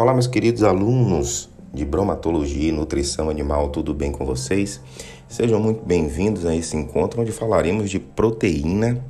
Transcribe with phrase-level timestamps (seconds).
[0.00, 4.80] Olá, meus queridos alunos de bromatologia e nutrição animal, tudo bem com vocês?
[5.28, 9.04] Sejam muito bem-vindos a esse encontro onde falaremos de proteína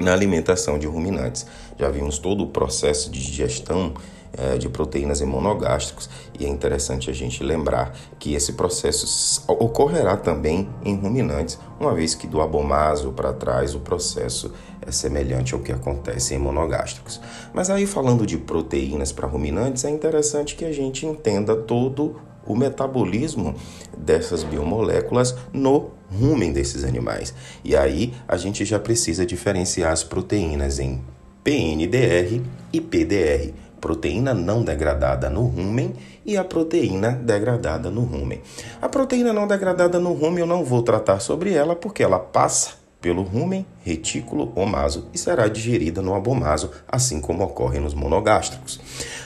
[0.00, 1.46] na alimentação de ruminantes.
[1.78, 3.94] Já vimos todo o processo de digestão
[4.36, 10.16] é, de proteínas em monogástricos e é interessante a gente lembrar que esse processo ocorrerá
[10.16, 14.52] também em ruminantes, uma vez que do abomaso para trás o processo
[14.88, 17.20] é semelhante ao que acontece em monogástricos.
[17.52, 22.56] Mas aí falando de proteínas para ruminantes, é interessante que a gente entenda todo o
[22.56, 23.54] metabolismo
[23.96, 27.34] dessas biomoléculas no rumen desses animais.
[27.62, 31.02] E aí a gente já precisa diferenciar as proteínas em
[31.44, 35.94] PNDR e PDR proteína não degradada no rumen
[36.26, 38.42] e a proteína degradada no rumen.
[38.82, 42.72] A proteína não degradada no rumen eu não vou tratar sobre ela porque ela passa
[43.00, 48.80] pelo rumen, retículo ou maso e será digerida no abomaso, assim como ocorre nos monogástricos.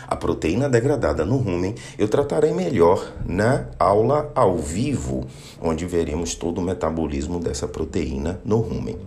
[0.06, 5.26] A proteína degradada no rumen eu tratarei melhor na aula ao vivo,
[5.60, 8.98] onde veremos todo o metabolismo dessa proteína no rumen.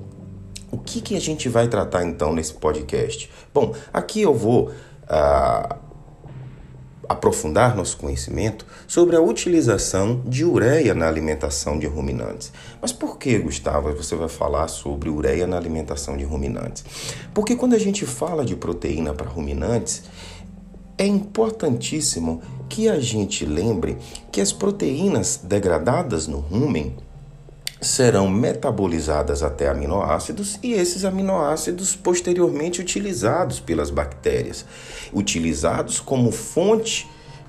[0.71, 3.29] O que, que a gente vai tratar então nesse podcast?
[3.53, 4.71] Bom, aqui eu vou
[5.07, 5.77] a
[7.07, 12.51] aprofundar nosso conhecimento sobre a utilização de ureia na alimentação de ruminantes.
[12.81, 16.83] Mas por que, Gustavo, você vai falar sobre ureia na alimentação de ruminantes?
[17.33, 20.03] Porque quando a gente fala de proteína para ruminantes,
[20.97, 23.97] é importantíssimo que a gente lembre
[24.31, 26.95] que as proteínas degradadas no rumen
[27.85, 34.65] serão metabolizadas até aminoácidos e esses aminoácidos posteriormente utilizados pelas bactérias,
[35.13, 37.07] utilizados como fonte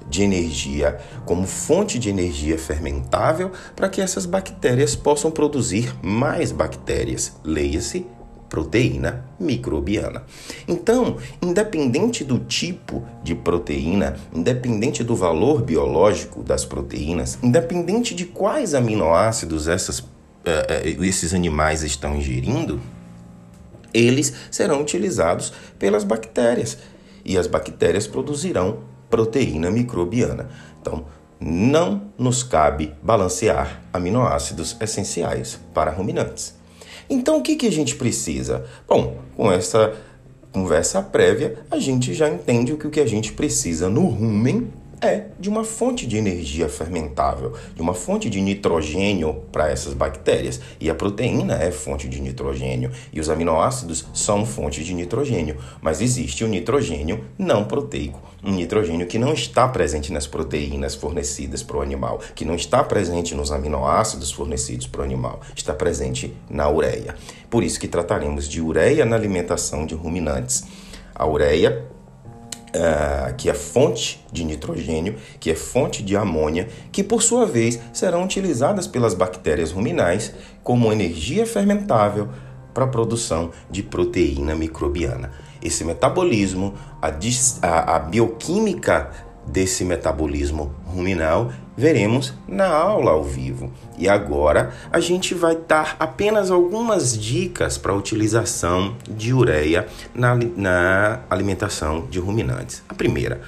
[0.09, 7.33] de energia, como fonte de energia fermentável para que essas bactérias possam produzir mais bactérias.
[7.43, 8.07] Leia-se
[8.49, 10.23] proteína microbiana.
[10.69, 18.73] Então, independente do tipo de proteína, independente do valor biológico das proteínas, independente de quais
[18.73, 20.01] aminoácidos essas
[20.47, 22.81] uh, esses animais estão ingerindo,
[23.93, 26.79] eles serão utilizados pelas bactérias
[27.25, 28.81] e as bactérias produzirão
[29.11, 30.49] proteína microbiana.
[30.81, 31.07] Então,
[31.41, 36.55] não nos cabe balancear aminoácidos essenciais para ruminantes.
[37.09, 38.65] Então, o que, que a gente precisa?
[38.89, 39.95] Bom, com essa
[40.53, 44.73] conversa prévia, a gente já entende o que, o que a gente precisa no rumen
[45.07, 50.61] é de uma fonte de energia fermentável, de uma fonte de nitrogênio para essas bactérias.
[50.81, 56.01] E a proteína é fonte de nitrogênio e os aminoácidos são fonte de nitrogênio, mas
[56.01, 61.79] existe o nitrogênio não proteico, um nitrogênio que não está presente nas proteínas fornecidas para
[61.79, 66.69] o animal, que não está presente nos aminoácidos fornecidos para o animal, está presente na
[66.69, 67.15] ureia.
[67.49, 70.65] Por isso que trataremos de ureia na alimentação de ruminantes.
[71.15, 71.87] A ureia
[72.77, 77.81] uh, que é fonte de nitrogênio, que é fonte de amônia, que por sua vez
[77.93, 82.29] serão utilizadas pelas bactérias ruminais como energia fermentável
[82.73, 85.33] para a produção de proteína microbiana.
[85.63, 87.09] Esse metabolismo, a,
[87.63, 89.11] a, a bioquímica
[89.47, 93.71] desse metabolismo ruminal veremos na aula ao vivo.
[93.99, 100.35] E agora a gente vai dar apenas algumas dicas para a utilização de ureia na,
[100.57, 102.83] na alimentação de ruminantes.
[102.89, 103.41] A primeira,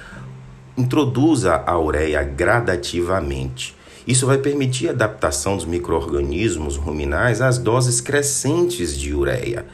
[0.77, 3.75] introduza a ureia gradativamente.
[4.07, 9.65] Isso vai permitir a adaptação dos micro-organismos ruminais às doses crescentes de ureia.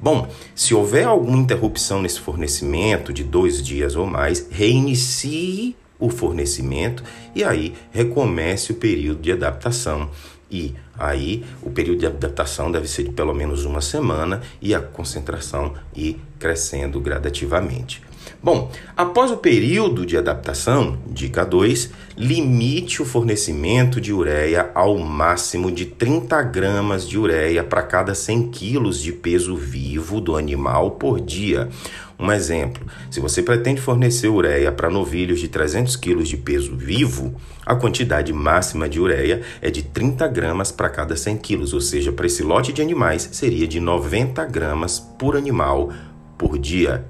[0.00, 7.02] Bom, se houver alguma interrupção nesse fornecimento de dois dias ou mais, reinicie o fornecimento
[7.34, 10.10] e aí recomece o período de adaptação.
[10.50, 14.80] E aí o período de adaptação deve ser de pelo menos uma semana e a
[14.80, 18.07] concentração ir crescendo gradativamente.
[18.40, 25.72] Bom, após o período de adaptação, dica 2, limite o fornecimento de ureia ao máximo
[25.72, 31.20] de 30 gramas de ureia para cada 100 quilos de peso vivo do animal por
[31.20, 31.68] dia.
[32.16, 37.34] Um exemplo: se você pretende fornecer ureia para novilhos de 300 quilos de peso vivo,
[37.66, 42.12] a quantidade máxima de ureia é de 30 gramas para cada 100 quilos, ou seja,
[42.12, 45.92] para esse lote de animais seria de 90 gramas por animal
[46.38, 47.04] por dia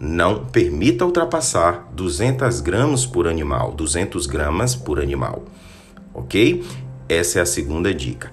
[0.00, 5.44] não permita ultrapassar 200 gramas por animal, 200 gramas por animal,
[6.14, 6.64] ok?
[7.06, 8.32] Essa é a segunda dica.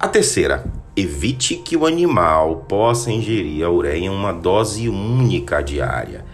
[0.00, 0.64] A terceira,
[0.96, 6.24] evite que o animal possa ingerir a ureia em uma dose única diária.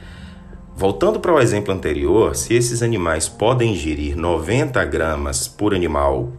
[0.76, 6.32] Voltando para o exemplo anterior, se esses animais podem ingerir 90 gramas por animal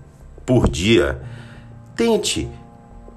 [0.45, 1.21] por dia,
[1.93, 2.47] tente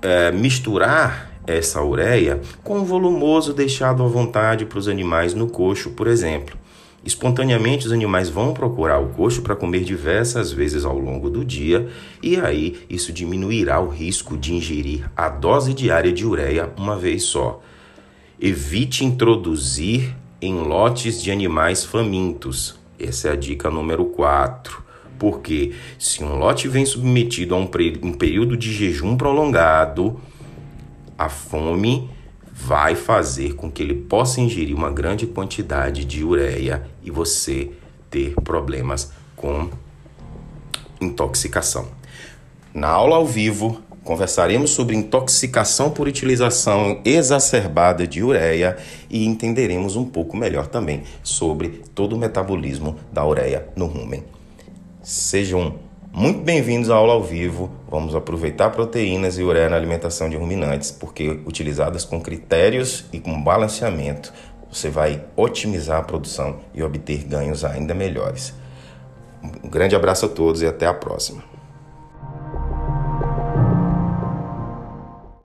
[0.03, 5.91] é, misturar essa ureia com um volumoso deixado à vontade para os animais no coxo,
[5.91, 6.57] por exemplo.
[7.05, 11.89] Espontaneamente, os animais vão procurar o coxo para comer diversas vezes ao longo do dia,
[12.23, 17.25] e aí isso diminuirá o risco de ingerir a dose diária de ureia uma vez
[17.25, 17.61] só.
[18.41, 22.79] Evite introduzir em lotes de animais famintos.
[22.99, 24.83] Essa é a dica número 4.
[25.19, 27.69] Porque se um lote vem submetido a um,
[28.03, 30.21] um período de jejum prolongado,
[31.23, 32.11] a fome
[32.53, 37.71] vai fazer com que ele possa ingerir uma grande quantidade de ureia e você
[38.11, 39.71] ter problemas com
[41.01, 41.89] intoxicação.
[42.75, 48.77] Na aula ao vivo, conversaremos sobre intoxicação por utilização exacerbada de ureia
[49.09, 54.25] e entenderemos um pouco melhor também sobre todo o metabolismo da ureia no rumen.
[55.03, 55.77] Sejam
[56.13, 57.71] muito bem-vindos à aula ao vivo.
[57.89, 63.43] Vamos aproveitar proteínas e ureia na alimentação de ruminantes, porque utilizadas com critérios e com
[63.43, 64.33] balanceamento,
[64.71, 68.55] você vai otimizar a produção e obter ganhos ainda melhores.
[69.43, 71.43] Um grande abraço a todos e até a próxima.